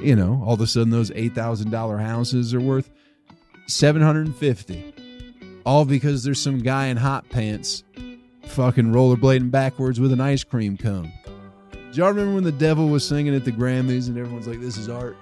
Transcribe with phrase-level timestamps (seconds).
[0.00, 2.90] you know, all of a sudden those $8,000 houses are worth
[3.66, 4.94] 750
[5.66, 7.84] all because there's some guy in hot pants
[8.46, 11.12] fucking rollerblading backwards with an ice cream cone.
[11.72, 14.76] Do y'all remember when the devil was singing at the Grammys and everyone's like, this
[14.76, 15.16] is art?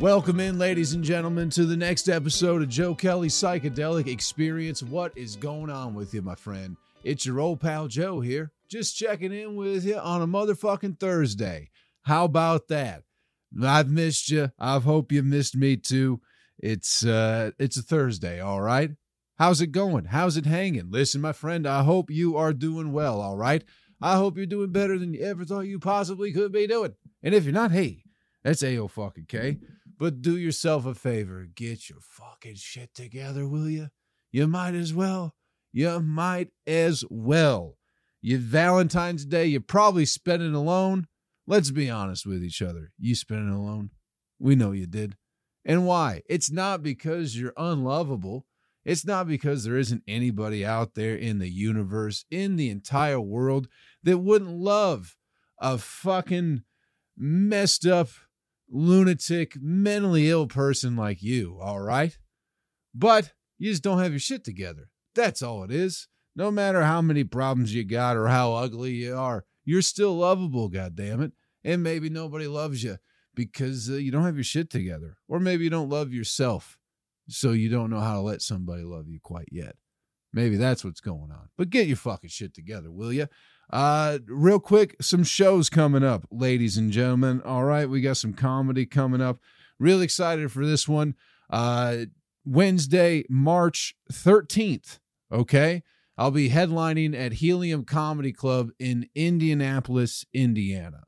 [0.00, 4.82] Welcome in, ladies and gentlemen, to the next episode of Joe Kelley's Psychedelic Experience.
[4.82, 6.76] What is going on with you, my friend?
[7.04, 11.70] It's your old pal Joe here, just checking in with you on a motherfucking Thursday.
[12.02, 13.02] How about that?
[13.62, 14.52] I've missed you.
[14.58, 16.20] I hope you missed me too.
[16.58, 18.90] It's uh it's a Thursday, all right?
[19.38, 20.06] How's it going?
[20.06, 20.90] How's it hanging?
[20.90, 23.64] Listen, my friend, I hope you are doing well, all right?
[24.02, 26.94] I hope you're doing better than you ever thought you possibly could be doing.
[27.22, 28.02] And if you're not, hey,
[28.42, 29.58] that's A-O fucking K.
[29.98, 31.46] But do yourself a favor.
[31.54, 33.88] Get your fucking shit together, will you?
[34.32, 35.34] You might as well.
[35.72, 37.76] You might as well.
[38.22, 41.06] You Valentine's Day, you're probably spending alone.
[41.50, 42.92] Let's be honest with each other.
[42.96, 43.90] You spending alone?
[44.38, 45.16] We know you did.
[45.64, 46.22] And why?
[46.28, 48.46] It's not because you're unlovable.
[48.84, 53.66] It's not because there isn't anybody out there in the universe, in the entire world,
[54.04, 55.16] that wouldn't love
[55.58, 56.62] a fucking
[57.18, 58.10] messed up,
[58.70, 62.16] lunatic, mentally ill person like you, all right?
[62.94, 64.88] But you just don't have your shit together.
[65.16, 66.06] That's all it is.
[66.36, 70.70] No matter how many problems you got or how ugly you are, you're still lovable,
[70.70, 71.32] goddammit.
[71.64, 72.98] And maybe nobody loves you
[73.34, 75.16] because uh, you don't have your shit together.
[75.28, 76.78] Or maybe you don't love yourself
[77.28, 79.76] so you don't know how to let somebody love you quite yet.
[80.32, 81.48] Maybe that's what's going on.
[81.56, 83.26] But get your fucking shit together, will you?
[83.72, 87.40] Uh, real quick, some shows coming up, ladies and gentlemen.
[87.44, 89.38] All right, we got some comedy coming up.
[89.78, 91.14] Real excited for this one.
[91.48, 92.06] Uh,
[92.44, 94.98] Wednesday, March 13th.
[95.32, 95.82] Okay.
[96.16, 101.04] I'll be headlining at Helium Comedy Club in Indianapolis, Indiana.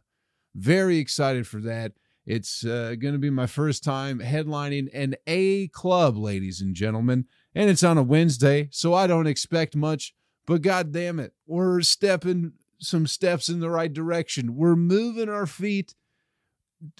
[0.54, 1.92] Very excited for that.
[2.24, 7.26] It's uh, going to be my first time headlining an A club, ladies and gentlemen.
[7.54, 10.14] And it's on a Wednesday, so I don't expect much.
[10.46, 14.56] But God damn it, we're stepping some steps in the right direction.
[14.56, 15.94] We're moving our feet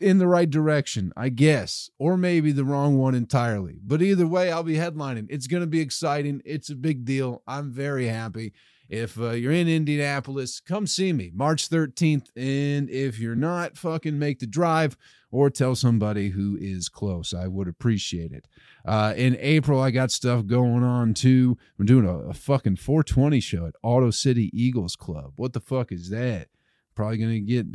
[0.01, 3.79] in the right direction, I guess, or maybe the wrong one entirely.
[3.83, 5.27] But either way, I'll be headlining.
[5.29, 6.41] It's going to be exciting.
[6.45, 7.43] It's a big deal.
[7.47, 8.53] I'm very happy.
[8.93, 12.27] If uh, you're in Indianapolis, come see me March 13th.
[12.37, 14.99] And if you're not, fucking make the drive
[15.31, 17.33] or tell somebody who is close.
[17.33, 18.47] I would appreciate it.
[18.85, 21.57] Uh, in April, I got stuff going on too.
[21.79, 25.33] I'm doing a, a fucking 420 show at Auto City Eagles Club.
[25.37, 26.49] What the fuck is that?
[26.95, 27.67] Probably going to get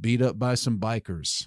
[0.00, 1.46] beat up by some bikers.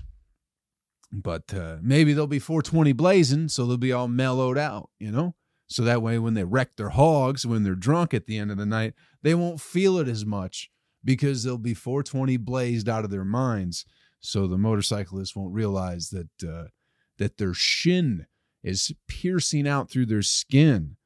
[1.12, 5.36] But uh, maybe they'll be 420 blazing, so they'll be all mellowed out, you know?
[5.68, 8.58] So that way, when they wreck their hogs, when they're drunk at the end of
[8.58, 8.94] the night,
[9.24, 10.70] they won't feel it as much
[11.04, 13.86] because they'll be 420 blazed out of their minds.
[14.20, 16.70] So the motorcyclists won't realize that uh,
[17.18, 18.28] that their shin
[18.64, 20.98] is piercing out through their skin.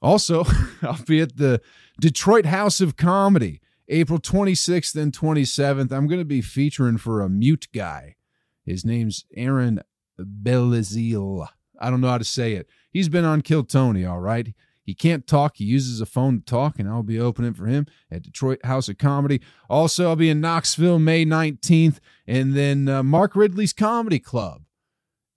[0.00, 0.44] Also,
[0.82, 1.60] I'll be at the
[2.00, 5.92] Detroit House of Comedy April 26th and 27th.
[5.92, 8.16] I'm going to be featuring for a mute guy.
[8.64, 9.80] His name's Aaron
[10.18, 11.48] Belazile.
[11.80, 12.68] I don't know how to say it.
[12.90, 14.54] He's been on Kill Tony, all right.
[14.84, 15.56] He can't talk.
[15.56, 18.88] He uses a phone to talk, and I'll be opening for him at Detroit House
[18.88, 19.40] of Comedy.
[19.68, 24.62] Also, I'll be in Knoxville May 19th, and then uh, Mark Ridley's Comedy Club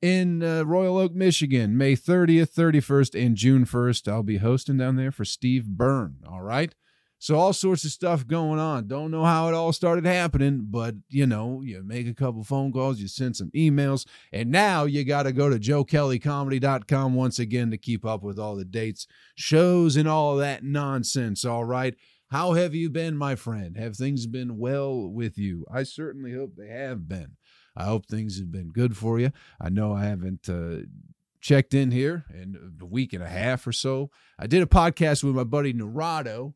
[0.01, 4.11] in uh, Royal Oak, Michigan, May 30th, 31st, and June 1st.
[4.11, 6.75] I'll be hosting down there for Steve Byrne, all right.
[7.19, 8.87] So all sorts of stuff going on.
[8.87, 12.71] Don't know how it all started happening, but you know, you make a couple phone
[12.71, 17.71] calls, you send some emails, and now you got to go to joekelleycomedy.com once again
[17.71, 21.43] to keep up with all the dates, shows, and all that nonsense.
[21.43, 21.95] All right.
[22.29, 23.77] How have you been, my friend?
[23.77, 25.65] Have things been well with you?
[25.71, 27.37] I certainly hope they have been.
[27.75, 29.31] I hope things have been good for you.
[29.61, 30.87] I know I haven't uh,
[31.39, 34.09] checked in here in a week and a half or so.
[34.37, 36.53] I did a podcast with my buddy Narado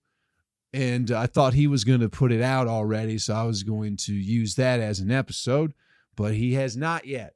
[0.74, 3.98] and I thought he was going to put it out already, so I was going
[3.98, 5.74] to use that as an episode,
[6.16, 7.36] but he has not yet.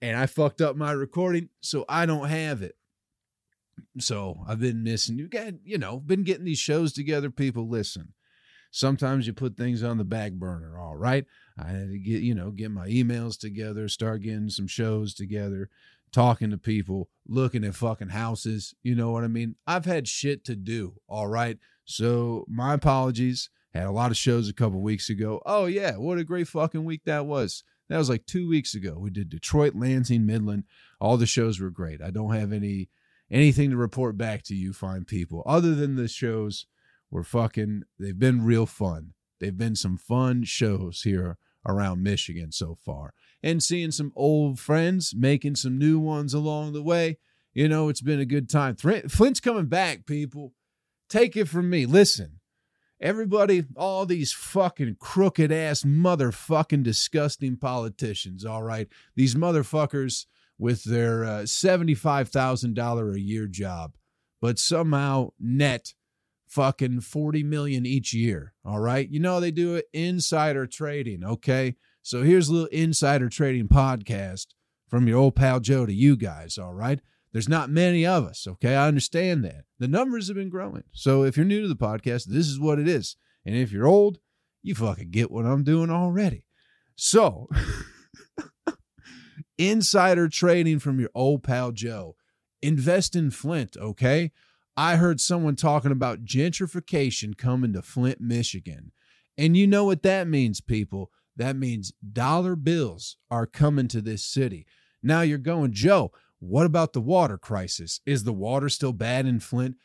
[0.00, 2.76] And I fucked up my recording, so I don't have it.
[3.98, 5.18] So I've been missing.
[5.18, 7.30] You got, you know, been getting these shows together.
[7.30, 8.12] People listen.
[8.70, 10.78] Sometimes you put things on the back burner.
[10.78, 11.26] All right,
[11.58, 15.68] I had to get, you know, get my emails together, start getting some shows together,
[16.10, 18.74] talking to people, looking at fucking houses.
[18.82, 19.56] You know what I mean?
[19.66, 20.94] I've had shit to do.
[21.06, 21.58] All right.
[21.92, 23.50] So my apologies.
[23.74, 25.40] Had a lot of shows a couple weeks ago.
[25.46, 27.64] Oh yeah, what a great fucking week that was.
[27.88, 28.98] That was like two weeks ago.
[28.98, 30.64] We did Detroit, Lansing, Midland.
[31.00, 32.02] All the shows were great.
[32.02, 32.90] I don't have any
[33.30, 36.66] anything to report back to you, fine people, other than the shows
[37.10, 37.84] were fucking.
[37.98, 39.14] They've been real fun.
[39.40, 43.14] They've been some fun shows here around Michigan so far.
[43.42, 47.18] And seeing some old friends, making some new ones along the way.
[47.54, 48.76] You know, it's been a good time.
[48.76, 50.52] Flint's coming back, people.
[51.12, 51.84] Take it from me.
[51.84, 52.40] Listen,
[52.98, 58.88] everybody, all these fucking crooked ass, motherfucking disgusting politicians, all right?
[59.14, 60.24] These motherfuckers
[60.58, 63.92] with their uh, $75,000 a year job,
[64.40, 65.92] but somehow net
[66.48, 68.54] fucking 40 million each year.
[68.64, 69.06] All right.
[69.06, 71.24] You know, they do it insider trading.
[71.24, 71.76] Okay.
[72.00, 74.46] So here's a little insider trading podcast
[74.88, 76.56] from your old pal Joe to you guys.
[76.56, 77.02] All right.
[77.32, 78.46] There's not many of us.
[78.46, 78.76] Okay.
[78.76, 79.64] I understand that.
[79.78, 80.84] The numbers have been growing.
[80.92, 83.16] So if you're new to the podcast, this is what it is.
[83.44, 84.18] And if you're old,
[84.62, 86.44] you fucking get what I'm doing already.
[86.94, 87.48] So,
[89.58, 92.16] insider trading from your old pal Joe.
[92.60, 94.30] Invest in Flint, okay?
[94.76, 98.92] I heard someone talking about gentrification coming to Flint, Michigan.
[99.36, 101.10] And you know what that means, people.
[101.36, 104.66] That means dollar bills are coming to this city.
[105.02, 106.12] Now you're going, Joe,
[106.42, 108.00] what about the water crisis?
[108.04, 109.76] Is the water still bad in Flint?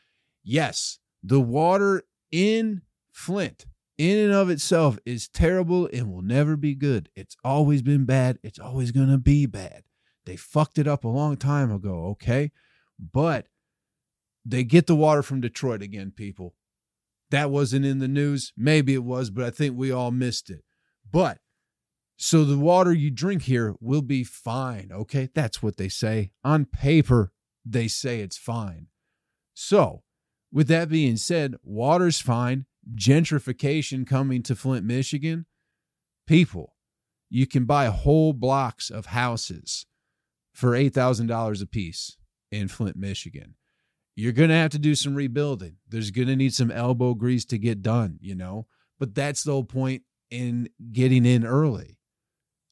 [0.44, 2.01] Yes, the water
[2.31, 2.81] in
[3.12, 7.09] Flint, in and of itself, is terrible and will never be good.
[7.15, 8.39] It's always been bad.
[8.42, 9.83] It's always going to be bad.
[10.25, 12.51] They fucked it up a long time ago, okay?
[13.13, 13.45] But
[14.44, 16.56] they get the water from Detroit again, people.
[17.30, 18.51] That wasn't in the news.
[18.57, 20.63] Maybe it was, but I think we all missed it.
[21.12, 21.38] But
[22.17, 24.89] so the water you drink here will be fine.
[24.91, 25.29] Okay.
[25.33, 26.31] That's what they say.
[26.43, 27.31] On paper,
[27.65, 28.87] they say it's fine.
[29.53, 30.03] So,
[30.51, 32.65] with that being said, water's fine.
[32.95, 35.45] Gentrification coming to Flint, Michigan.
[36.25, 36.75] People,
[37.29, 39.85] you can buy whole blocks of houses
[40.53, 42.17] for $8,000 a piece
[42.51, 43.55] in Flint, Michigan
[44.17, 45.75] you're going to have to do some rebuilding.
[45.87, 48.65] There's going to need some elbow grease to get done, you know?
[48.99, 51.96] But that's the whole point in getting in early.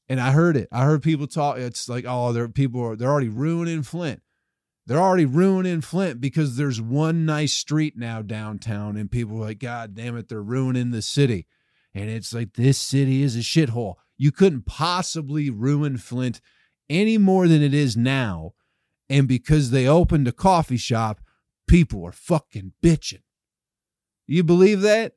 [0.08, 0.68] And I heard it.
[0.70, 1.58] I heard people talk.
[1.58, 4.22] It's like, oh, there people are they're already ruining Flint.
[4.86, 9.58] They're already ruining Flint because there's one nice street now downtown, and people are like,
[9.58, 11.46] God damn it, they're ruining the city.
[11.92, 13.94] And it's like this city is a shithole.
[14.16, 16.40] You couldn't possibly ruin Flint
[16.88, 18.52] any more than it is now.
[19.08, 21.20] And because they opened a coffee shop,
[21.66, 23.22] people are fucking bitching.
[24.26, 25.14] You believe that?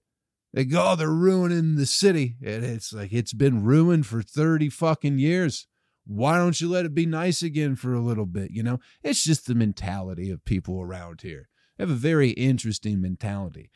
[0.54, 2.38] They go, oh, they're ruining the city.
[2.44, 5.68] And it's like, it's been ruined for 30 fucking years.
[6.06, 8.50] Why don't you let it be nice again for a little bit?
[8.52, 11.50] You know, it's just the mentality of people around here.
[11.78, 13.70] They have a very interesting mentality.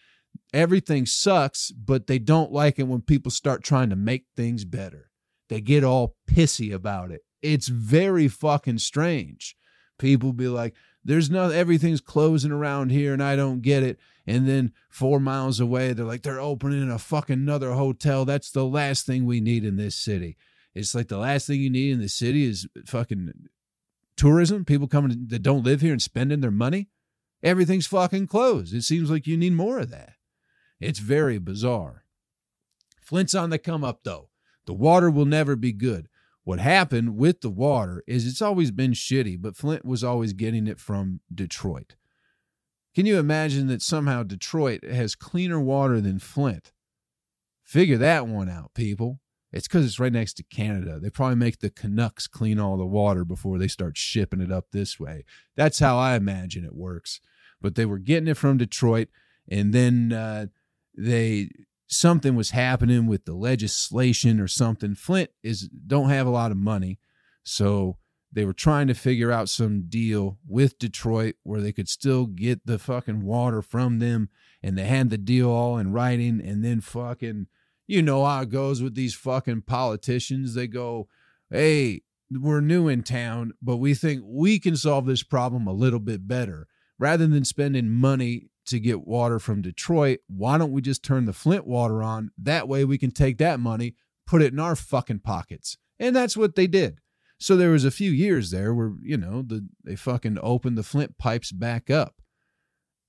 [0.51, 5.11] Everything sucks, but they don't like it when people start trying to make things better.
[5.49, 7.21] They get all pissy about it.
[7.43, 9.55] It's very fucking strange.
[9.99, 10.73] People be like,
[11.03, 13.99] there's no everything's closing around here and I don't get it.
[14.25, 18.23] And then four miles away, they're like, they're opening a fucking another hotel.
[18.23, 20.37] That's the last thing we need in this city.
[20.73, 23.33] It's like the last thing you need in the city is fucking
[24.15, 26.89] tourism, people coming that don't live here and spending their money.
[27.43, 28.73] Everything's fucking closed.
[28.73, 30.13] It seems like you need more of that.
[30.79, 32.05] It's very bizarre.
[33.01, 34.29] Flint's on the come up, though.
[34.65, 36.07] The water will never be good.
[36.43, 40.67] What happened with the water is it's always been shitty, but Flint was always getting
[40.67, 41.95] it from Detroit.
[42.93, 46.71] Can you imagine that somehow Detroit has cleaner water than Flint?
[47.63, 49.19] Figure that one out, people.
[49.53, 50.99] It's because it's right next to Canada.
[50.99, 54.71] They probably make the Canucks clean all the water before they start shipping it up
[54.71, 55.25] this way.
[55.55, 57.21] That's how I imagine it works.
[57.61, 59.07] But they were getting it from Detroit,
[59.47, 60.47] and then uh,
[60.97, 61.49] they
[61.93, 64.95] something was happening with the legislation or something.
[64.95, 66.99] Flint is don't have a lot of money,
[67.43, 67.97] so
[68.31, 72.65] they were trying to figure out some deal with Detroit where they could still get
[72.65, 74.29] the fucking water from them,
[74.61, 77.47] and they had the deal all in writing, and then fucking,
[77.85, 80.55] you know how it goes with these fucking politicians.
[80.55, 81.07] They go,
[81.49, 85.99] "Hey, we're new in town, but we think we can solve this problem a little
[85.99, 90.19] bit better." Rather than spending money to get water from Detroit.
[90.27, 92.31] Why don't we just turn the Flint water on?
[92.37, 95.77] That way we can take that money, put it in our fucking pockets.
[95.99, 96.99] And that's what they did.
[97.39, 100.83] So there was a few years there where, you know, the, they fucking opened the
[100.83, 102.15] Flint pipes back up.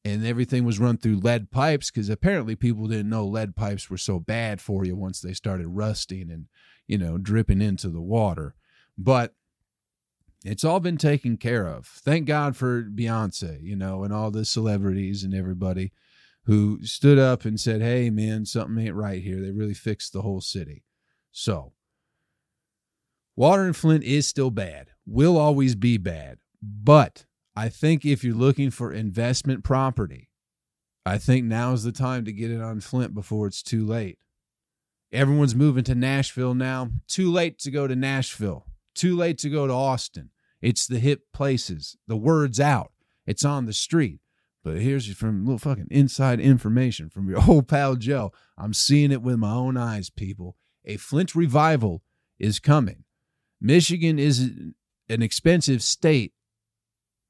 [0.04, 3.96] And everything was run through lead pipes because apparently people didn't know lead pipes were
[3.96, 6.46] so bad for you once they started rusting and,
[6.86, 8.54] you know, dripping into the water.
[8.98, 9.34] But
[10.44, 11.86] it's all been taken care of.
[11.86, 15.90] Thank God for Beyonce, you know, and all the celebrities and everybody
[16.44, 19.40] who stood up and said, hey, man, something ain't right here.
[19.40, 20.84] They really fixed the whole city.
[21.32, 21.72] So,
[23.34, 26.38] water in Flint is still bad, will always be bad.
[26.62, 27.24] But
[27.56, 30.28] I think if you're looking for investment property,
[31.06, 34.18] I think now is the time to get it on Flint before it's too late.
[35.12, 36.90] Everyone's moving to Nashville now.
[37.08, 38.66] Too late to go to Nashville.
[38.94, 40.30] Too late to go to Austin.
[40.64, 41.98] It's the hip places.
[42.06, 42.92] The word's out.
[43.26, 44.20] It's on the street.
[44.62, 48.32] But here's from little fucking inside information from your old pal Joe.
[48.56, 50.56] I'm seeing it with my own eyes, people.
[50.86, 52.02] A Flint revival
[52.38, 53.04] is coming.
[53.60, 54.40] Michigan is
[55.10, 56.32] an expensive state.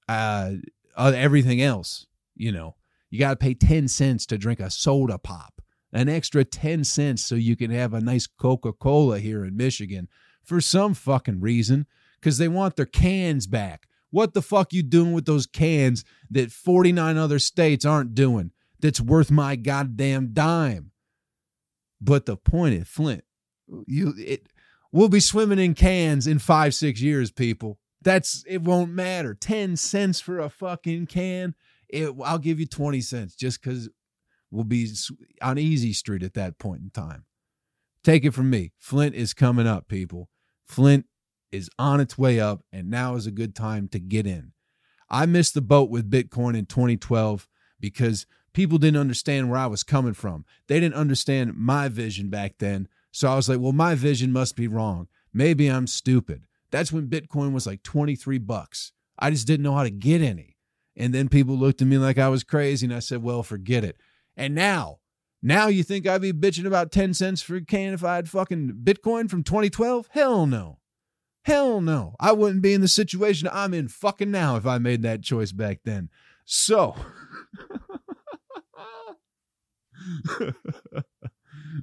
[0.08, 0.52] Uh,
[0.96, 2.76] everything else, you know,
[3.10, 5.60] you got to pay 10 cents to drink a soda pop,
[5.92, 10.08] an extra 10 cents so you can have a nice Coca Cola here in Michigan
[10.44, 11.86] for some fucking reason
[12.24, 13.86] because they want their cans back.
[14.10, 18.50] What the fuck you doing with those cans that 49 other states aren't doing
[18.80, 20.92] that's worth my goddamn dime?
[22.00, 23.24] But the point is, Flint,
[23.86, 24.48] you it
[24.90, 27.78] we'll be swimming in cans in 5 6 years, people.
[28.00, 29.34] That's it won't matter.
[29.34, 31.54] 10 cents for a fucking can.
[31.90, 33.90] It, I'll give you 20 cents just cuz
[34.50, 34.90] we'll be
[35.42, 37.24] on easy street at that point in time.
[38.02, 38.72] Take it from me.
[38.78, 40.30] Flint is coming up, people.
[40.66, 41.06] Flint
[41.54, 44.52] is on its way up, and now is a good time to get in.
[45.08, 47.48] I missed the boat with Bitcoin in 2012
[47.80, 50.44] because people didn't understand where I was coming from.
[50.66, 52.88] They didn't understand my vision back then.
[53.12, 55.08] So I was like, well, my vision must be wrong.
[55.32, 56.46] Maybe I'm stupid.
[56.70, 58.92] That's when Bitcoin was like 23 bucks.
[59.18, 60.56] I just didn't know how to get any.
[60.96, 63.84] And then people looked at me like I was crazy, and I said, well, forget
[63.84, 63.96] it.
[64.36, 64.98] And now,
[65.42, 68.28] now you think I'd be bitching about 10 cents for a can if I had
[68.28, 70.08] fucking Bitcoin from 2012?
[70.12, 70.78] Hell no.
[71.44, 72.16] Hell no.
[72.18, 75.52] I wouldn't be in the situation I'm in fucking now if I made that choice
[75.52, 76.08] back then.
[76.46, 76.96] So,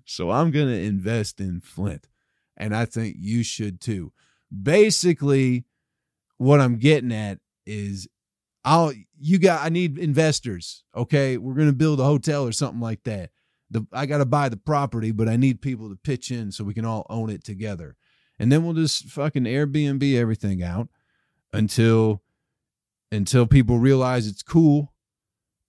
[0.06, 2.08] so I'm going to invest in Flint.
[2.58, 4.12] And I think you should too.
[4.52, 5.66] Basically,
[6.38, 7.38] what I'm getting at
[7.68, 8.08] is
[8.64, 10.84] I'll you got I need investors.
[10.96, 11.38] Okay.
[11.38, 13.32] We're gonna build a hotel or something like that.
[13.72, 16.74] The I gotta buy the property, but I need people to pitch in so we
[16.74, 17.96] can all own it together
[18.42, 20.90] and then we'll just fucking Airbnb everything out
[21.54, 22.24] until
[23.12, 24.94] until people realize it's cool.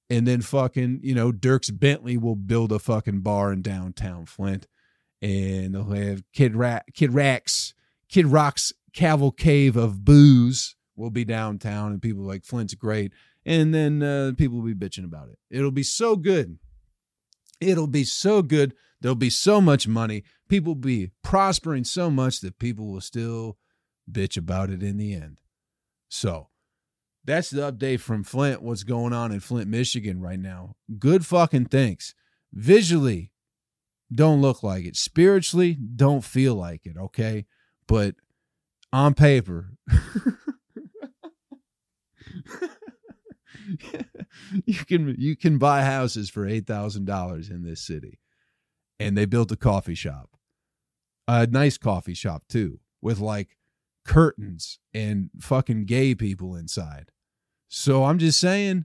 [0.08, 4.68] And then fucking, you know, Dierks Bentley will build a fucking bar in downtown Flint.
[5.20, 7.74] And they'll have Kid Rat Kid Rax,
[8.08, 13.12] Kid Rock's cavalcade of booze will be downtown and people like Flint's great.
[13.44, 15.38] And then uh, people will be bitching about it.
[15.50, 16.58] It'll be so good.
[17.60, 18.74] It'll be so good.
[19.02, 20.22] There'll be so much money.
[20.48, 23.58] People will be prospering so much that people will still
[24.10, 25.40] bitch about it in the end.
[26.08, 26.48] So
[27.24, 28.62] that's the update from Flint.
[28.62, 30.76] What's going on in Flint, Michigan right now?
[31.00, 32.14] Good fucking things.
[32.52, 33.32] Visually,
[34.12, 34.94] don't look like it.
[34.94, 36.96] Spiritually, don't feel like it.
[36.96, 37.46] Okay.
[37.88, 38.14] But
[38.92, 39.72] on paper,
[44.64, 48.20] you can you can buy houses for eight thousand dollars in this city
[49.02, 50.30] and they built a coffee shop,
[51.28, 53.56] a nice coffee shop too, with like
[54.04, 57.10] curtains and fucking gay people inside.
[57.68, 58.84] So I'm just saying,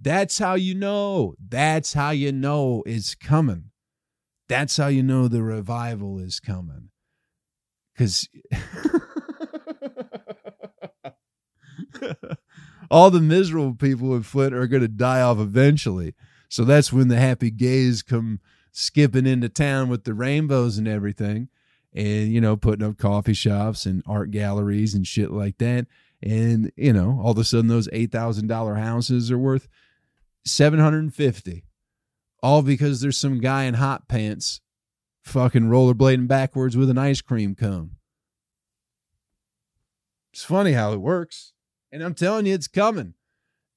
[0.00, 1.34] that's how you know.
[1.40, 3.70] That's how you know it's coming.
[4.48, 6.90] That's how you know the revival is coming.
[7.94, 8.28] Because
[12.90, 16.14] all the miserable people in Flint are going to die off eventually.
[16.48, 18.40] So that's when the happy gays come
[18.72, 21.48] skipping into town with the rainbows and everything
[21.94, 25.86] and you know putting up coffee shops and art galleries and shit like that.
[26.22, 29.68] And you know all of a sudden those $8000 houses are worth
[30.44, 31.64] 750
[32.42, 34.60] all because there's some guy in hot pants
[35.22, 37.92] fucking rollerblading backwards with an ice cream cone.
[40.32, 41.52] It's funny how it works.
[41.90, 43.14] And i'm telling you it's coming.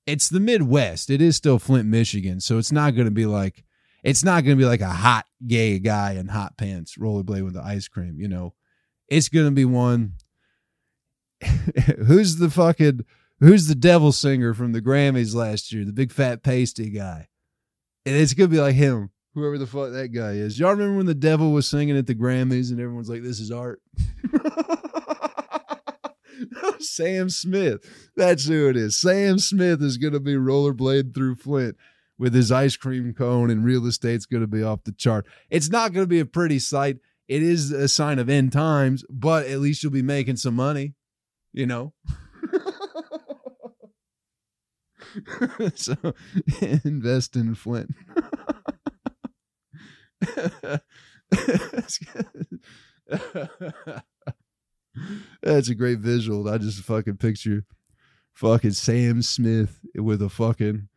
[0.05, 1.09] It's the midwest.
[1.09, 2.39] It is still flint michigan.
[2.39, 3.63] So it's not going to be like
[4.03, 7.53] it's not going to be like a hot gay guy in hot pants rollerblade with
[7.53, 8.19] the ice cream.
[8.19, 8.53] You know,
[9.07, 10.13] it's going to be one.
[12.05, 13.05] who's the fucking
[13.39, 15.83] who's the devil singer from the Grammys last year?
[15.83, 17.27] The big fat pasty guy.
[18.05, 20.59] And it's gonna be like him, whoever the fuck that guy is.
[20.59, 23.51] Y'all remember when the devil was singing at the Grammys and everyone's like, "This is
[23.51, 23.81] art."
[26.79, 27.85] Sam Smith.
[28.15, 28.99] That's who it is.
[28.99, 31.77] Sam Smith is gonna be rollerblading through Flint
[32.21, 35.25] with his ice cream cone and real estate's going to be off the chart.
[35.49, 36.97] It's not going to be a pretty sight.
[37.27, 40.93] It is a sign of end times, but at least you'll be making some money,
[41.51, 41.93] you know.
[45.73, 45.95] so
[46.85, 47.89] invest in Flint.
[55.41, 56.47] That's a great visual.
[56.47, 57.65] I just fucking picture
[58.33, 60.87] fucking Sam Smith with a fucking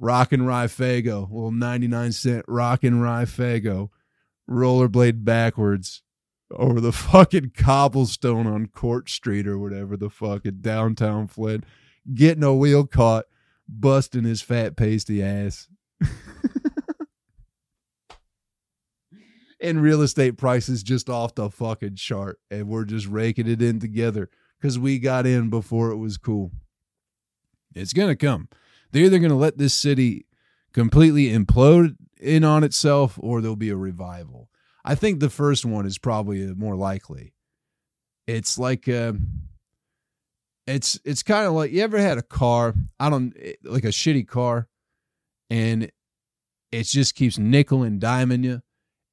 [0.00, 3.90] Rock and Rye Faygo, little 99 cent Rock and Rye Faygo,
[4.48, 6.02] rollerblade backwards
[6.50, 11.64] over the fucking cobblestone on Court Street or whatever the fucking downtown Flint,
[12.14, 13.26] getting a wheel caught,
[13.68, 15.68] busting his fat pasty ass.
[19.60, 23.78] and real estate prices just off the fucking chart, and we're just raking it in
[23.78, 26.52] together because we got in before it was cool.
[27.74, 28.48] It's gonna come.
[28.92, 30.26] They're either gonna let this city
[30.72, 34.48] completely implode in on itself, or there'll be a revival.
[34.84, 37.34] I think the first one is probably more likely.
[38.26, 39.12] It's like uh,
[40.66, 44.26] it's it's kind of like you ever had a car, I don't like a shitty
[44.28, 44.68] car,
[45.48, 45.90] and
[46.70, 48.62] it just keeps nickel and diming you.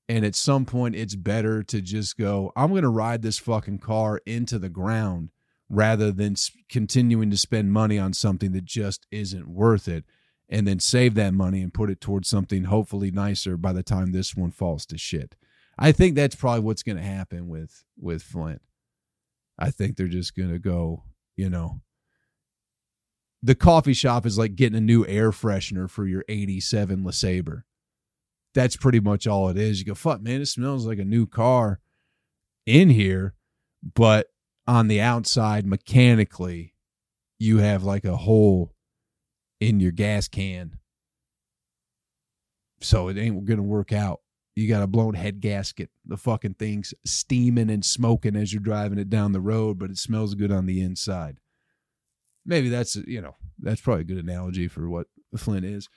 [0.09, 3.79] And at some point, it's better to just go, I'm going to ride this fucking
[3.79, 5.31] car into the ground
[5.69, 6.35] rather than
[6.69, 10.05] continuing to spend money on something that just isn't worth it
[10.49, 14.11] and then save that money and put it towards something hopefully nicer by the time
[14.11, 15.35] this one falls to shit.
[15.77, 18.61] I think that's probably what's going to happen with with Flint.
[19.59, 21.03] I think they're just going to go,
[21.35, 21.81] you know,
[23.43, 27.63] the coffee shop is like getting a new air freshener for your 87 LeSabre.
[28.53, 29.79] That's pretty much all it is.
[29.79, 31.79] You go, fuck, man, it smells like a new car
[32.65, 33.35] in here,
[33.95, 34.27] but
[34.67, 36.73] on the outside, mechanically,
[37.39, 38.73] you have like a hole
[39.59, 40.79] in your gas can.
[42.81, 44.21] So it ain't to work out.
[44.55, 45.89] You got a blown head gasket.
[46.05, 49.97] The fucking thing's steaming and smoking as you're driving it down the road, but it
[49.97, 51.39] smells good on the inside.
[52.45, 55.89] Maybe that's, you know, that's probably a good analogy for what Flint is.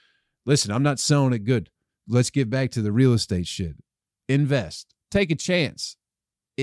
[0.44, 1.70] Listen, I'm not selling it good.
[2.08, 3.76] Let's get back to the real estate shit.
[4.28, 4.94] Invest.
[5.10, 5.96] Take a chance.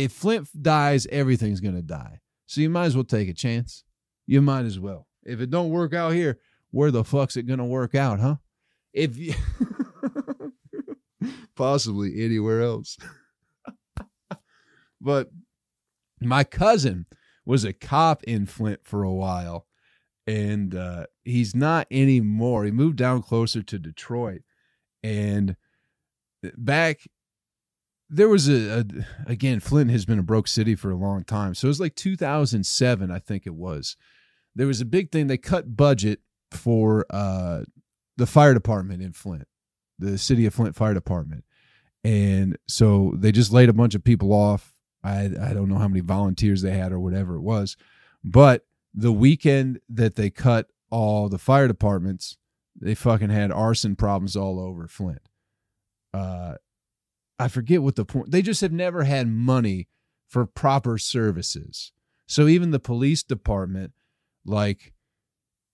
[0.03, 2.19] If Flint dies, everything's going to die.
[2.45, 3.83] So you might as well take a chance.
[4.27, 5.07] You might as well.
[5.23, 6.37] If it don't work out here,
[6.69, 8.35] where the fuck's it going to work out, huh?
[8.93, 9.33] If you
[11.55, 12.97] possibly anywhere else.
[15.01, 15.31] but
[16.21, 17.07] my cousin
[17.43, 19.65] was a cop in Flint for a while,
[20.27, 22.65] and uh, he's not anymore.
[22.65, 24.41] He moved down closer to Detroit,
[25.01, 25.55] and
[26.55, 26.99] back
[28.09, 28.85] there was a, a,
[29.25, 31.95] again flint has been a broke city for a long time so it was like
[31.95, 33.97] 2007 i think it was
[34.55, 36.19] there was a big thing they cut budget
[36.51, 37.63] for uh,
[38.15, 39.47] the fire department in flint
[39.99, 41.43] the city of flint fire department
[42.07, 44.73] and so they just laid a bunch of people off.
[45.03, 47.75] I I don't know how many volunteers they had or whatever it was,
[48.23, 52.37] but the weekend that they cut all the fire departments,
[52.79, 55.21] they fucking had arson problems all over Flint.
[56.13, 56.55] Uh,
[57.39, 58.31] I forget what the point.
[58.31, 59.87] They just have never had money
[60.27, 61.91] for proper services.
[62.25, 63.93] So even the police department,
[64.45, 64.93] like,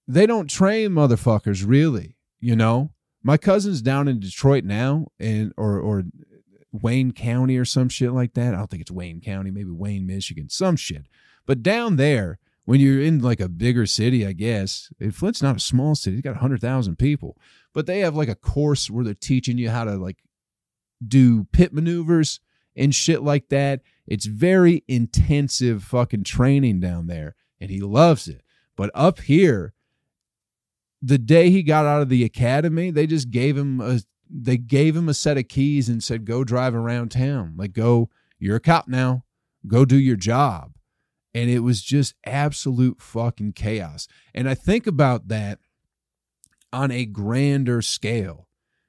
[0.07, 2.17] they don't train motherfuckers really.
[2.39, 2.91] You know,
[3.23, 6.03] my cousin's down in Detroit now, and or or
[6.73, 8.53] Wayne County or some shit like that.
[8.53, 11.05] I don't think it's Wayne County, maybe Wayne, Michigan, some shit.
[11.45, 15.61] But down there, when you're in like a bigger city, I guess Flint's not a
[15.61, 16.17] small city.
[16.17, 17.37] It's got hundred thousand people,
[17.73, 20.17] but they have like a course where they're teaching you how to like
[21.07, 22.39] do pit maneuvers
[22.75, 23.81] and shit like that.
[24.07, 28.41] It's very intensive fucking training down there, and he loves it.
[28.75, 29.73] But up here,
[31.01, 33.99] the day he got out of the academy, they just gave him a
[34.35, 37.53] they gave him a set of keys and said, "Go drive around town.
[37.55, 39.25] Like go, you're a cop now.
[39.67, 40.73] Go do your job."
[41.35, 44.07] And it was just absolute fucking chaos.
[44.33, 45.59] And I think about that
[46.71, 48.47] on a grander scale.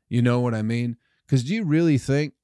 [0.09, 0.97] You know what I mean?
[1.27, 2.35] Because do you really think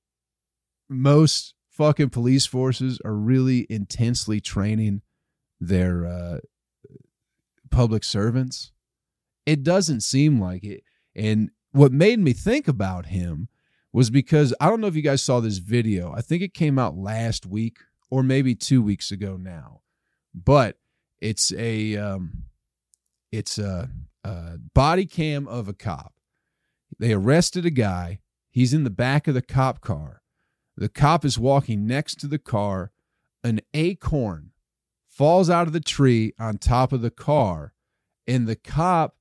[0.88, 5.02] most fucking police forces are really intensely training
[5.60, 6.38] their uh,
[7.70, 8.72] public servants?
[9.46, 10.82] It doesn't seem like it.
[11.14, 13.48] And what made me think about him
[13.92, 16.12] was because I don't know if you guys saw this video.
[16.12, 17.78] I think it came out last week
[18.10, 19.80] or maybe two weeks ago now,
[20.34, 20.78] but
[21.20, 22.44] it's a um,
[23.32, 23.90] it's a,
[24.24, 26.14] a body cam of a cop.
[26.98, 28.20] They arrested a guy.
[28.50, 30.22] He's in the back of the cop car.
[30.76, 32.90] The cop is walking next to the car.
[33.44, 34.50] An acorn
[35.06, 37.74] falls out of the tree on top of the car,
[38.26, 39.16] and the cop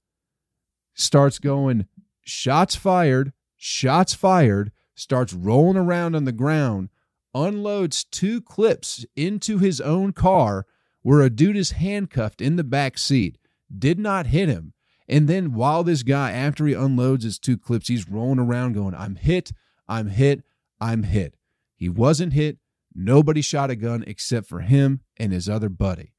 [0.94, 1.88] starts going,
[2.22, 6.90] shots fired, shots fired, starts rolling around on the ground,
[7.34, 10.66] unloads two clips into his own car
[11.02, 13.38] where a dude is handcuffed in the back seat,
[13.78, 14.74] did not hit him.
[15.10, 18.94] And then while this guy, after he unloads his two clips, he's rolling around going,
[18.94, 19.52] I'm hit,
[19.88, 20.44] I'm hit,
[20.80, 21.36] I'm hit.
[21.76, 22.60] He wasn't hit.
[22.94, 26.14] Nobody shot a gun except for him and his other buddy.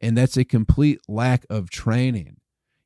[0.00, 2.36] And that's a complete lack of training.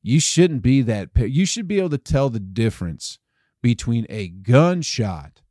[0.03, 1.11] You shouldn't be that.
[1.15, 3.19] You should be able to tell the difference
[3.61, 5.43] between a gunshot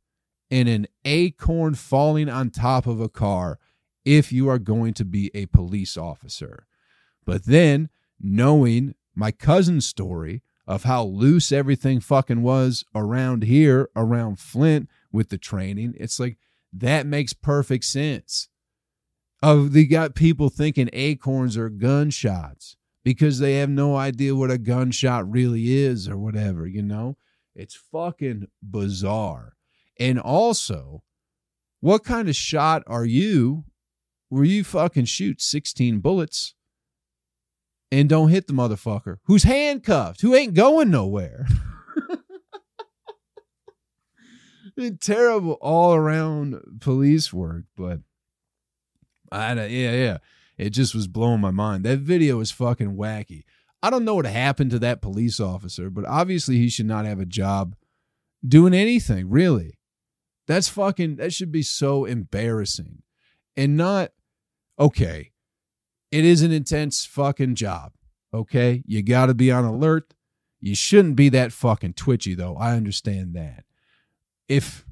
[0.50, 3.60] and an acorn falling on top of a car
[4.04, 6.66] if you are going to be a police officer.
[7.24, 14.38] But then, knowing my cousin's story of how loose everything fucking was around here, around
[14.38, 16.38] Flint with the training, it's like
[16.72, 18.48] that makes perfect sense.
[19.42, 24.58] Of they got people thinking acorns are gunshots because they have no idea what a
[24.58, 27.16] gunshot really is or whatever, you know?
[27.54, 29.56] It's fucking bizarre.
[29.98, 31.02] And also,
[31.80, 33.64] what kind of shot are you
[34.28, 36.54] where you fucking shoot 16 bullets
[37.92, 41.46] and don't hit the motherfucker who's handcuffed, who ain't going nowhere?
[45.00, 48.00] terrible all around police work, but
[49.30, 50.18] I yeah, yeah.
[50.56, 51.84] It just was blowing my mind.
[51.84, 53.44] That video is fucking wacky.
[53.82, 57.18] I don't know what happened to that police officer, but obviously he should not have
[57.18, 57.76] a job
[58.46, 59.78] doing anything, really.
[60.46, 63.02] That's fucking, that should be so embarrassing.
[63.56, 64.10] And not,
[64.78, 65.32] okay,
[66.10, 67.92] it is an intense fucking job,
[68.34, 68.82] okay?
[68.86, 70.14] You got to be on alert.
[70.60, 72.56] You shouldn't be that fucking twitchy, though.
[72.56, 73.64] I understand that.
[74.48, 74.84] If,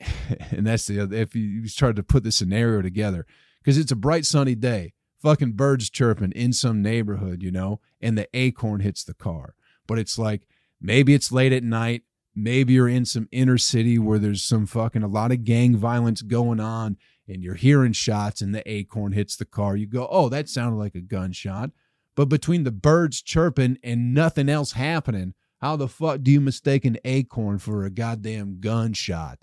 [0.50, 3.26] and that's the, other, if you start to put the scenario together,
[3.60, 8.16] because it's a bright sunny day fucking birds chirping in some neighborhood, you know, and
[8.16, 9.54] the acorn hits the car.
[9.86, 10.46] But it's like
[10.80, 12.02] maybe it's late at night.
[12.34, 16.22] Maybe you're in some inner city where there's some fucking a lot of gang violence
[16.22, 16.96] going on
[17.28, 19.76] and you're hearing shots and the acorn hits the car.
[19.76, 21.70] You go, oh, that sounded like a gunshot.
[22.14, 26.84] But between the birds chirping and nothing else happening, how the fuck do you mistake
[26.84, 29.38] an acorn for a goddamn gunshot?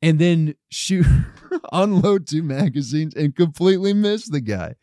[0.00, 1.06] and then shoot,
[1.72, 4.74] unload two magazines and completely miss the guy.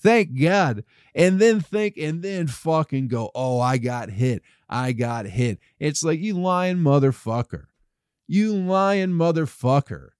[0.00, 0.84] Thank God.
[1.14, 4.42] And then think and then fucking go, oh, I got hit.
[4.68, 5.58] I got hit.
[5.80, 7.64] It's like, you lying motherfucker.
[8.28, 10.10] You lying motherfucker.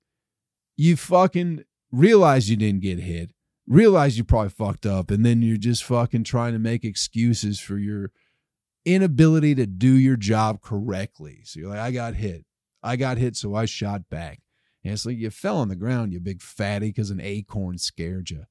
[0.78, 3.32] You fucking realize you didn't get hit,
[3.66, 7.76] realize you probably fucked up, and then you're just fucking trying to make excuses for
[7.78, 8.12] your
[8.84, 11.40] inability to do your job correctly.
[11.44, 12.44] So you're like, I got hit.
[12.80, 14.40] I got hit, so I shot back.
[14.84, 18.30] And it's like you fell on the ground, you big fatty, because an acorn scared
[18.30, 18.44] you.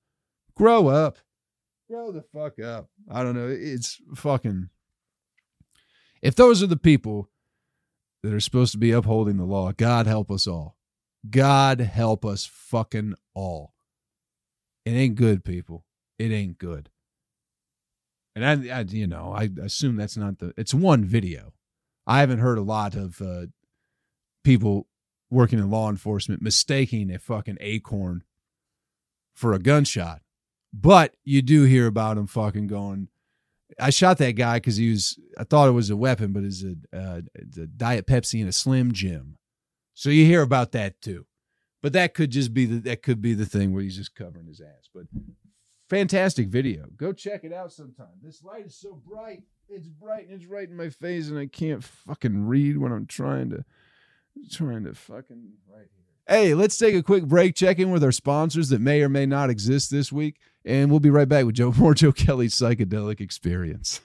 [0.53, 1.17] Grow up.
[1.89, 2.89] Grow the fuck up.
[3.09, 3.47] I don't know.
[3.47, 4.69] It's fucking.
[6.21, 7.29] If those are the people
[8.21, 10.76] that are supposed to be upholding the law, God help us all.
[11.29, 13.73] God help us fucking all.
[14.85, 15.85] It ain't good, people.
[16.17, 16.89] It ain't good.
[18.35, 20.53] And I, I you know, I assume that's not the.
[20.57, 21.53] It's one video.
[22.05, 23.47] I haven't heard a lot of uh,
[24.43, 24.87] people
[25.29, 28.23] working in law enforcement mistaking a fucking acorn
[29.33, 30.21] for a gunshot.
[30.73, 33.09] But you do hear about him fucking going.
[33.79, 35.19] I shot that guy because he was.
[35.37, 38.53] I thought it was a weapon, but it's a, uh, a diet Pepsi and a
[38.53, 39.37] Slim Jim.
[39.97, 41.25] So you hear about that too.
[41.81, 44.45] But that could just be the that could be the thing where he's just covering
[44.45, 44.87] his ass.
[44.93, 45.05] But
[45.89, 46.85] fantastic video.
[46.95, 48.19] Go check it out sometime.
[48.21, 49.41] This light is so bright.
[49.67, 53.07] It's bright and it's right in my face, and I can't fucking read when I'm
[53.07, 53.65] trying to
[54.51, 56.05] trying to fucking right here.
[56.27, 59.25] Hey, let's take a quick break, check in with our sponsors that may or may
[59.25, 63.19] not exist this week, and we'll be right back with Joe more Joe Kelley's psychedelic
[63.19, 64.01] experience.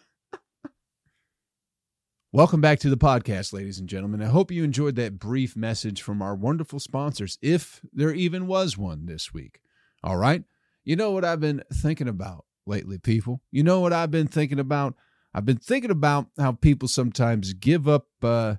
[2.34, 4.22] Welcome back to the podcast, ladies and gentlemen.
[4.22, 8.78] I hope you enjoyed that brief message from our wonderful sponsors, if there even was
[8.78, 9.60] one this week.
[10.02, 10.42] All right.
[10.82, 13.42] You know what I've been thinking about lately, people?
[13.50, 14.94] You know what I've been thinking about?
[15.34, 18.54] I've been thinking about how people sometimes give up uh,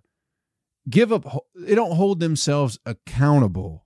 [0.88, 3.86] give up they don't hold themselves accountable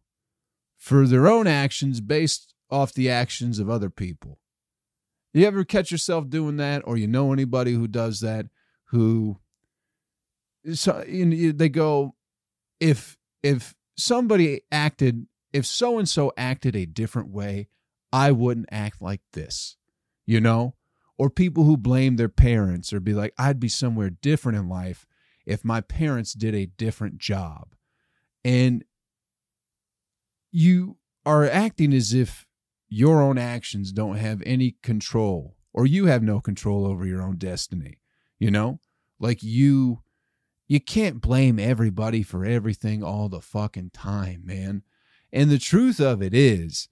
[0.77, 4.39] for their own actions based off the actions of other people
[5.33, 8.47] you ever catch yourself doing that or you know anybody who does that
[8.85, 9.39] who
[10.73, 12.15] so they go
[12.79, 17.67] if if somebody acted if so and so acted a different way
[18.11, 19.77] i wouldn't act like this
[20.25, 20.75] you know
[21.17, 25.05] or people who blame their parents or be like i'd be somewhere different in life
[25.47, 27.73] if my parents did a different job.
[28.43, 28.83] And
[30.51, 32.45] you are acting as if
[32.89, 37.37] your own actions don't have any control or you have no control over your own
[37.37, 37.97] destiny.
[38.39, 38.81] You know,
[39.19, 40.03] like you
[40.67, 44.83] you can't blame everybody for everything all the fucking time, man.
[45.31, 46.89] And the truth of it is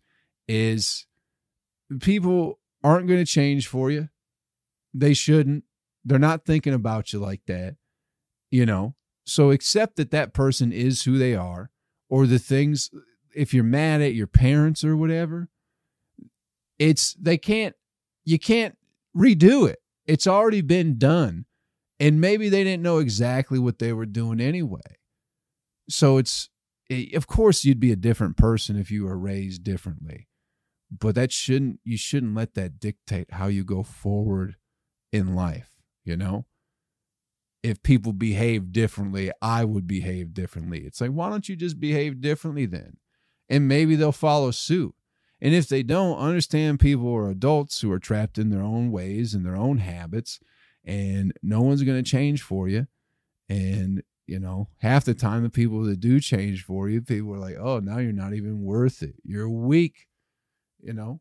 [0.47, 1.07] is
[1.99, 4.09] people aren't going to change for you.
[4.93, 5.63] They shouldn't.
[6.03, 7.75] They're not thinking about you like that
[8.55, 11.71] you know so accept that that person is who they are
[12.09, 12.89] or the things
[13.35, 15.49] if you're mad at your parents or whatever
[16.79, 17.75] it's they can't
[18.23, 18.77] you can't
[19.15, 21.45] redo it it's already been done
[21.99, 24.99] and maybe they didn't know exactly what they were doing anyway.
[25.89, 26.49] So it's
[26.89, 30.27] eh, of course you'd be a different person if you were raised differently
[30.91, 34.55] but that shouldn't you shouldn't let that dictate how you go forward
[35.11, 36.45] in life you know?
[37.63, 40.81] If people behave differently i would behave differently.
[40.85, 42.97] It's like why don't you just behave differently then?
[43.49, 44.93] And maybe they'll follow suit.
[45.41, 49.33] And if they don't understand people are adults who are trapped in their own ways
[49.33, 50.39] and their own habits
[50.85, 52.87] and no one's going to change for you
[53.49, 57.39] and you know half the time the people that do change for you people are
[57.39, 60.07] like oh now you're not even worth it you're weak
[60.85, 61.19] you know,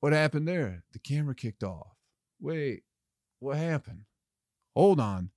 [0.00, 0.82] what happened there?
[0.92, 1.94] The camera kicked off.
[2.40, 2.82] Wait,
[3.38, 4.02] what happened?
[4.74, 5.30] Hold on.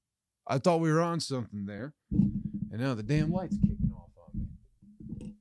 [0.47, 1.93] I thought we were on something there.
[2.11, 4.47] And now the damn light's kicking off on
[5.19, 5.35] me.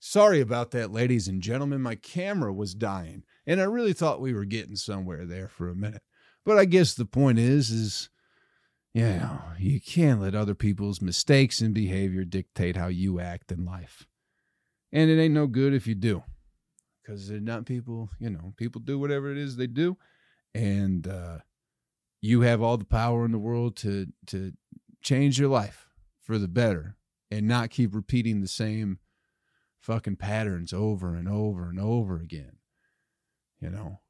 [0.00, 1.82] Sorry about that, ladies and gentlemen.
[1.82, 3.22] My camera was dying.
[3.46, 6.02] And I really thought we were getting somewhere there for a minute.
[6.44, 8.08] But I guess the point is, is
[8.94, 13.64] you know, you can't let other people's mistakes and behavior dictate how you act in
[13.64, 14.06] life.
[14.92, 16.22] And it ain't no good if you do
[17.02, 19.96] because they're not people, you know, people do whatever it is they do.
[20.54, 21.38] And uh,
[22.20, 24.52] you have all the power in the world to to
[25.02, 25.88] change your life
[26.20, 26.96] for the better
[27.30, 28.98] and not keep repeating the same
[29.78, 32.56] fucking patterns over and over and over again.
[33.60, 34.00] You know,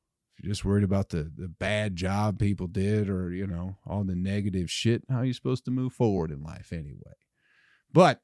[0.42, 4.70] just worried about the the bad job people did or, you know, all the negative
[4.70, 7.14] shit, how are you supposed to move forward in life anyway?
[7.92, 8.20] But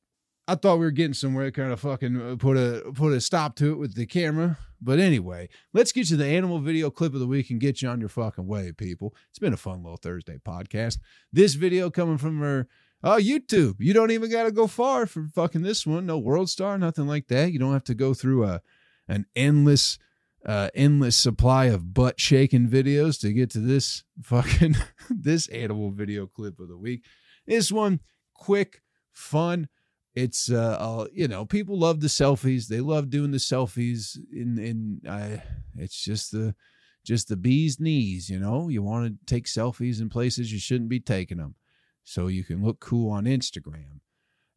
[0.47, 3.57] I thought we were getting somewhere, kind of fucking uh, put a put a stop
[3.57, 4.59] to it with the camera.
[4.81, 7.89] But anyway, let's get you the animal video clip of the week and get you
[7.89, 9.15] on your fucking way, people.
[9.31, 10.99] It's been a fun little Thursday podcast.
[11.33, 12.69] This video coming from our
[13.03, 13.77] oh YouTube.
[13.79, 16.05] You don't even got to go far for fucking this one.
[16.05, 17.53] No World Star, nothing like that.
[17.53, 18.61] You don't have to go through a
[19.09, 19.99] an endless
[20.45, 24.77] uh, endless supply of butt shaking videos to get to this fucking
[25.11, 27.05] this animal video clip of the week.
[27.47, 28.01] This one
[28.35, 29.69] quick, fun.
[30.15, 32.69] It's uh, you know people love the selfies.
[32.69, 35.43] They love doing the selfies in in I,
[35.77, 36.55] it's just the
[37.05, 38.69] just the bee's knees you know?
[38.69, 41.55] You want to take selfies in places you shouldn't be taking them
[42.03, 44.01] so you can look cool on instagram.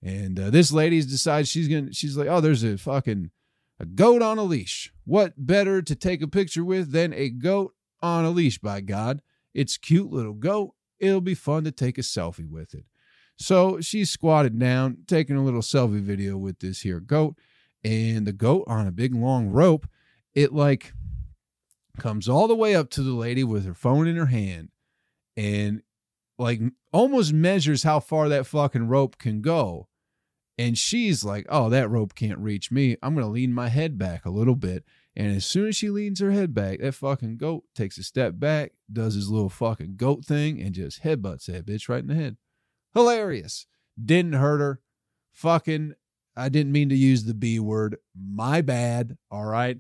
[0.04, 3.32] And uh, this lady's decides she's gonna she's like oh there's a fucking
[3.80, 7.74] a goat on a leash what better to take a picture with than a goat
[8.02, 9.22] on a leash by god
[9.54, 12.86] it's cute little goat it'll be fun to take a selfie with it
[13.38, 17.38] so she's squatted down, taking a little selfie video with this here goat.
[17.84, 19.88] And the goat on a big long rope,
[20.34, 20.94] it like
[21.98, 24.70] comes all the way up to the lady with her phone in her hand
[25.36, 25.82] and
[26.38, 26.62] like
[26.92, 29.88] almost measures how far that fucking rope can go.
[30.58, 32.98] And she's like, oh, that rope can't reach me.
[33.04, 34.84] I'm going to lean my head back a little bit.
[35.16, 38.34] And as soon as she leans her head back, that fucking goat takes a step
[38.40, 42.16] back, does his little fucking goat thing, and just headbutts that bitch right in the
[42.16, 42.38] head.
[42.94, 43.68] Hilarious.
[44.04, 44.82] Didn't hurt her.
[45.32, 45.94] Fucking,
[46.36, 47.98] I didn't mean to use the B word.
[48.16, 49.18] My bad.
[49.30, 49.78] All right.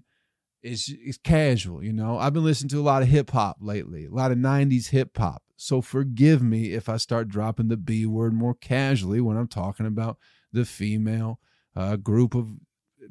[0.64, 2.18] It's, it's casual, you know.
[2.18, 5.16] I've been listening to a lot of hip hop lately, a lot of 90s hip
[5.18, 5.44] hop.
[5.56, 9.88] So forgive me if I start dropping the B word more casually when I'm talking
[9.88, 10.18] about
[10.52, 11.40] the female
[11.76, 12.50] uh, group of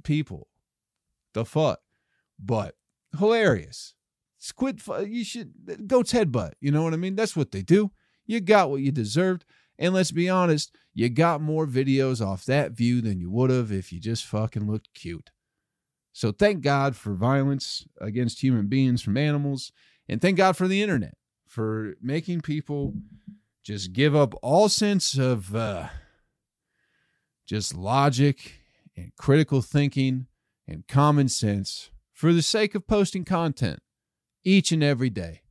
[0.03, 0.49] people.
[1.35, 1.81] The fuck.
[2.39, 2.75] But
[3.19, 3.95] hilarious.
[4.39, 6.53] Squid, you should, goat's headbutt.
[6.61, 7.17] You know what I mean?
[7.17, 7.91] That's what they do.
[8.27, 9.45] You got what you deserved.
[9.79, 13.71] And let's be honest, you got more videos off that view than you would have
[13.71, 15.31] if you just fucking looked cute.
[16.13, 19.73] So thank God for violence against human beings from animals.
[20.09, 21.15] And thank God for the internet
[21.47, 22.95] for making people
[23.63, 25.89] just give up all sense of uh,
[27.47, 28.61] just logic
[28.97, 30.27] and critical thinking
[30.67, 33.81] and common sense for the sake of posting content
[34.45, 35.43] each and every day.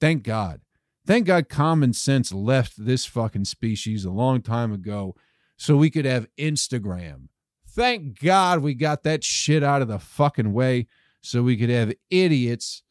[0.00, 0.60] Thank God.
[1.06, 5.14] Thank God common sense left this fucking species a long time ago
[5.56, 7.28] so we could have Instagram.
[7.68, 10.86] Thank God we got that shit out of the fucking way
[11.20, 12.82] so we could have idiots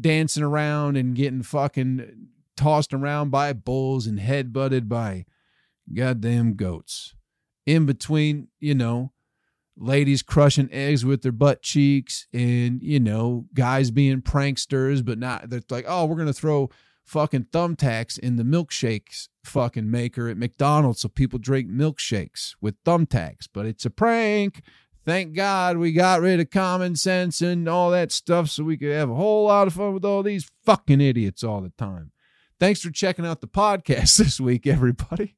[0.00, 5.24] dancing around and getting fucking tossed around by bulls and headbutted by
[5.94, 7.14] goddamn goats.
[7.68, 9.12] In between, you know,
[9.76, 15.50] ladies crushing eggs with their butt cheeks and, you know, guys being pranksters, but not,
[15.50, 16.70] they're like, oh, we're going to throw
[17.04, 23.48] fucking thumbtacks in the milkshakes fucking maker at McDonald's so people drink milkshakes with thumbtacks.
[23.52, 24.62] But it's a prank.
[25.04, 28.92] Thank God we got rid of common sense and all that stuff so we could
[28.92, 32.12] have a whole lot of fun with all these fucking idiots all the time.
[32.58, 35.36] Thanks for checking out the podcast this week, everybody.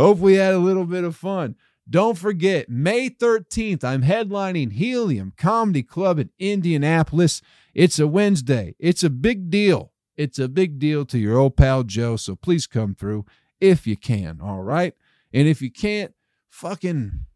[0.00, 1.56] Hope we had a little bit of fun.
[1.86, 7.42] Don't forget, May 13th, I'm headlining Helium Comedy Club in Indianapolis.
[7.74, 8.74] It's a Wednesday.
[8.78, 9.92] It's a big deal.
[10.16, 13.26] It's a big deal to your old pal Joe, so please come through
[13.60, 14.94] if you can, all right?
[15.34, 16.14] And if you can't,
[16.48, 17.26] fucking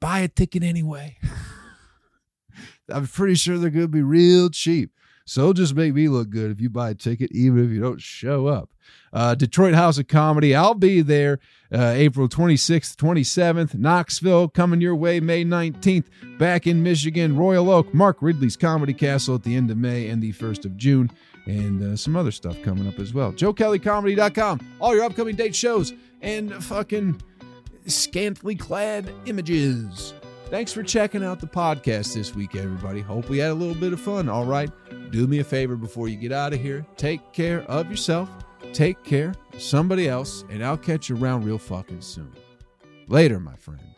[0.00, 1.18] buy a ticket anyway.
[2.88, 4.92] I'm pretty sure they're going to be real cheap.
[5.26, 8.00] So just make me look good if you buy a ticket, even if you don't
[8.00, 8.70] show up.
[9.12, 11.40] Uh, Detroit House of Comedy, I'll be there
[11.72, 13.74] uh, April 26th, 27th.
[13.74, 16.04] Knoxville coming your way May 19th.
[16.38, 20.22] Back in Michigan, Royal Oak, Mark Ridley's Comedy Castle at the end of May and
[20.22, 21.10] the 1st of June.
[21.46, 23.32] And uh, some other stuff coming up as well.
[23.32, 24.60] JoeKelleyComedy.com.
[24.80, 27.20] All your upcoming date shows and fucking
[27.86, 30.14] scantily clad images.
[30.48, 33.00] Thanks for checking out the podcast this week, everybody.
[33.00, 34.28] Hope we had a little bit of fun.
[34.28, 34.70] All right.
[35.10, 36.86] Do me a favor before you get out of here.
[36.96, 38.30] Take care of yourself.
[38.72, 40.44] Take care of somebody else.
[40.48, 42.32] And I'll catch you around real fucking soon.
[43.08, 43.95] Later, my friend.